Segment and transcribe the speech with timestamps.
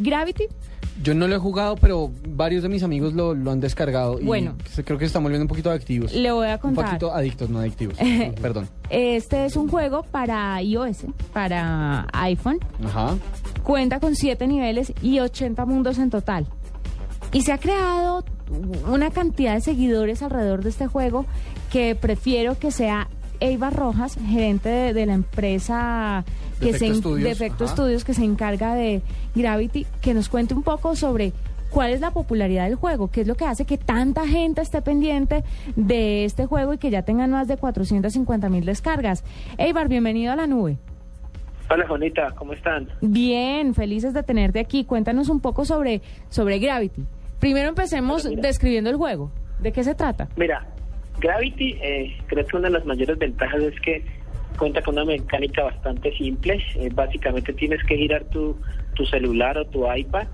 [0.00, 0.44] Gravity?
[1.02, 4.18] Yo no lo he jugado, pero varios de mis amigos lo, lo han descargado.
[4.22, 4.54] Bueno.
[4.84, 6.12] creo que se están volviendo un poquito adictivos.
[6.12, 6.84] Le voy a Un contar.
[6.86, 7.96] poquito adictos, no adictivos.
[8.42, 8.68] Perdón.
[8.90, 12.58] Este es un juego para iOS, para iPhone.
[12.84, 13.16] Ajá.
[13.62, 16.46] Cuenta con 7 niveles y 80 mundos en total.
[17.32, 18.24] Y se ha creado
[18.90, 21.24] una cantidad de seguidores alrededor de este juego
[21.72, 23.08] que prefiero que sea
[23.40, 26.24] Eibar Rojas, gerente de, de la empresa
[26.60, 27.68] que Defecto se Studios, Defecto.
[27.68, 29.02] Studios que se encarga de
[29.34, 31.32] Gravity, que nos cuente un poco sobre
[31.70, 34.82] cuál es la popularidad del juego, qué es lo que hace que tanta gente esté
[34.82, 35.44] pendiente
[35.76, 39.24] de este juego y que ya tengan más de 450 mil descargas.
[39.56, 40.76] Eibar, bienvenido a la nube.
[41.72, 42.88] Hola Juanita, ¿cómo están?
[43.00, 44.84] Bien, felices de tenerte aquí.
[44.84, 47.04] Cuéntanos un poco sobre, sobre Gravity.
[47.38, 48.42] Primero empecemos mira.
[48.42, 49.30] describiendo el juego.
[49.60, 50.28] ¿De qué se trata?
[50.36, 50.66] Mira,
[51.20, 54.02] Gravity, eh, creo que una de las mayores ventajas es que
[54.58, 56.62] cuenta con una mecánica bastante simple.
[56.76, 58.58] Eh, básicamente tienes que girar tu,
[58.94, 60.26] tu celular o tu iPad.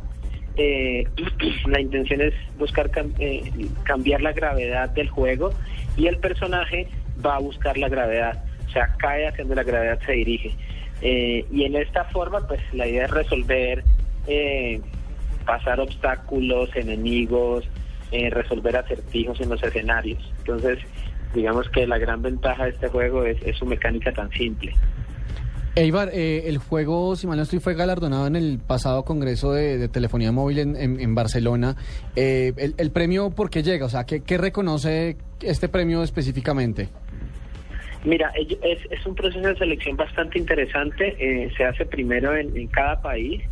[0.56, 1.04] Eh,
[1.66, 3.42] la intención es buscar cam- eh,
[3.84, 5.50] cambiar la gravedad del juego
[5.96, 6.88] y el personaje
[7.24, 8.42] va a buscar la gravedad.
[8.66, 10.52] O sea, cae hacia donde la gravedad se dirige.
[11.02, 13.84] Eh, y en esta forma, pues la idea es resolver,
[15.44, 17.64] pasar obstáculos, enemigos,
[18.12, 20.22] eh, resolver acertijos en los escenarios.
[20.38, 20.78] Entonces,
[21.34, 24.74] digamos que la gran ventaja de este juego es, es su mecánica tan simple.
[25.78, 29.76] Eibar, eh, el juego, si mal no estoy, fue galardonado en el pasado Congreso de,
[29.76, 31.76] de Telefonía Móvil en, en- en Barcelona.
[32.16, 33.84] Eh, el, el premio, ¿por qué llega?
[33.84, 36.88] O sea, ¿qué, qué reconoce este premio específicamente?
[38.04, 41.14] Mira, es, es un proceso de selección bastante interesante.
[41.19, 43.42] eh, se hace primero en, en cada país,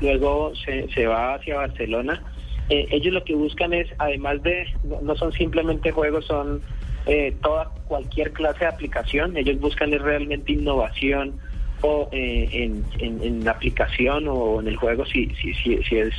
[0.00, 2.22] luego se, se va hacia Barcelona.
[2.68, 6.62] Eh, ellos lo que buscan es, además de, no, no son simplemente juegos, son
[7.06, 9.36] eh, toda cualquier clase de aplicación.
[9.36, 11.38] Ellos buscan es realmente innovación
[11.82, 16.14] o eh, en, en, la aplicación o en el juego, si, si, si, si es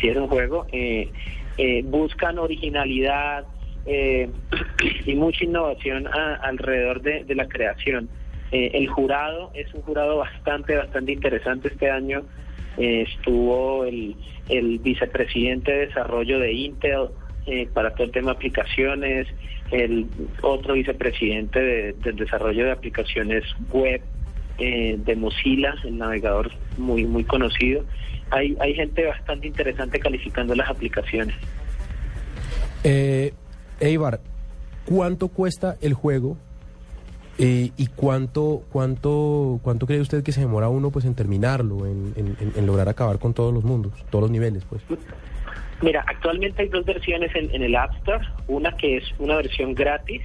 [0.00, 0.66] si es un juego.
[0.72, 1.12] eh,
[1.56, 3.44] eh, buscan originalidad
[3.84, 4.28] eh,
[5.06, 8.08] y mucha innovación a- alrededor de, de la creación.
[8.50, 12.24] El jurado es un jurado bastante, bastante interesante este año.
[12.78, 14.14] Eh, estuvo el,
[14.48, 17.08] el vicepresidente de desarrollo de Intel
[17.46, 19.26] eh, para todo el tema de aplicaciones,
[19.70, 20.06] el
[20.42, 24.00] otro vicepresidente de- del desarrollo de aplicaciones web
[24.58, 27.84] eh, de Mozilla, el navegador muy muy conocido.
[28.30, 31.34] Hay, hay gente bastante interesante calificando las aplicaciones.
[32.84, 33.32] Eh,
[33.80, 34.20] Eibar,
[34.84, 36.36] ¿cuánto cuesta el juego?
[37.38, 42.12] Eh, ¿Y cuánto, cuánto, cuánto cree usted que se demora uno pues en terminarlo, en,
[42.16, 44.82] en- en- en lograr acabar con todos los mundos, todos los niveles, pues?
[45.80, 48.26] Mira, actualmente hay dos versiones en, en el App Store.
[48.48, 50.22] Una que es una versión gratis,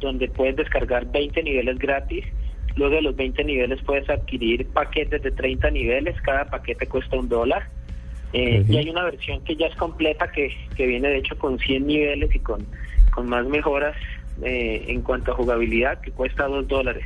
[0.00, 2.26] donde puedes descargar 20 niveles gratis.
[2.76, 6.20] Luego de los 20 niveles puedes adquirir paquetes de 30 niveles.
[6.20, 7.68] Cada paquete cuesta un dólar.
[8.34, 8.62] Eh.
[8.68, 11.86] Y hay una versión que ya es completa, que, que viene de hecho con 100
[11.86, 12.64] niveles y con,
[13.14, 13.96] con más mejoras
[14.42, 17.04] eh, en cuanto a jugabilidad, que cuesta 2 dólares.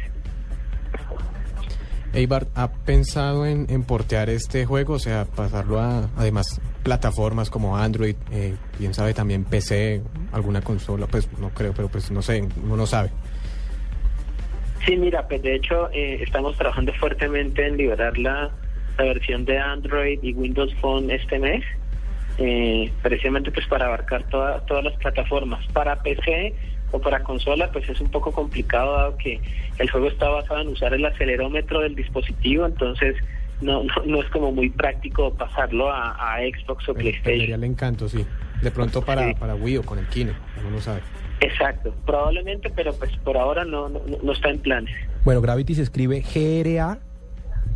[2.14, 4.94] Eibar, ¿ha pensado en, en portear este juego?
[4.94, 10.00] O sea, pasarlo a, además, plataformas como Android, eh, quién sabe, también PC,
[10.30, 13.10] alguna consola, pues no creo, pero pues no sé, uno no sabe.
[14.86, 18.50] Sí, mira, pues de hecho eh, estamos trabajando fuertemente en liberar la,
[18.98, 21.64] la versión de Android y Windows Phone este mes,
[22.38, 25.64] eh, precisamente pues para abarcar toda- todas las plataformas.
[25.72, 26.54] Para PC
[26.90, 29.40] o para consola pues es un poco complicado dado que
[29.78, 33.16] el juego está basado en usar el acelerómetro del dispositivo, entonces
[33.60, 37.52] no, no, no es como muy práctico pasarlo a, a Xbox o PlayStation.
[37.54, 38.25] el encanto, sí.
[38.62, 39.34] De pronto para, Sí.
[39.34, 41.00] para Wii o con el Kine, uno no sabe.
[41.40, 44.94] Exacto, probablemente, pero pues por ahora no, no, no está en planes.
[45.25, 46.98] Bueno, Gravity se escribe G-R-A,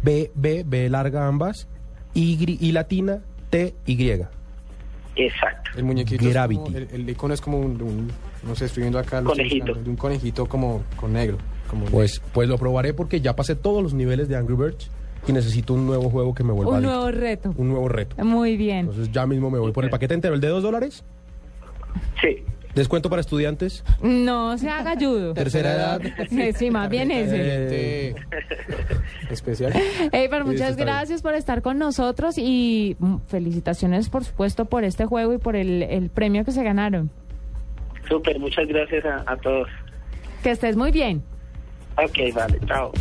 [0.03, 1.69] B, B, B larga ambas,
[2.15, 3.19] Y, y latina,
[3.51, 4.23] T, Y.
[5.19, 5.71] Exacto.
[5.77, 6.61] El muñequito, Gravity.
[6.63, 8.09] como- el, el icono es como un, un-
[8.47, 9.65] no sé, estoy viendo acá, Conejito.
[9.67, 11.39] buscando, de un conejito como con negro.
[11.69, 14.91] Como Pues, pues lo probaré porque ya pasé todos los niveles de Angry Birds
[15.27, 16.95] y necesito un nuevo juego que me vuelva Un adicto.
[16.95, 17.55] nuevo reto.
[17.57, 18.25] Un nuevo reto.
[18.25, 18.81] Muy bien.
[18.87, 21.05] Entonces ya mismo me voy por el paquete entero, el de dos dólares.
[22.21, 22.43] Sí,
[22.75, 23.85] ¿Descuento para estudiantes?
[24.03, 25.35] No se haga ayudo.
[25.35, 26.01] Tercera edad.
[26.57, 27.37] Sí, más bien ese.
[28.11, 28.15] Eh,
[29.31, 29.73] Especial.
[30.13, 35.07] Eibar, Sí, muchas gracias por estar con nosotros y mm, felicitaciones, por supuesto, por este
[35.07, 37.11] juego y por el, el premio que se ganaron.
[38.09, 39.69] Súper, muchas gracias a, a todos.
[40.43, 41.23] Que estés muy bien.
[41.97, 42.93] Ok, vale, chao.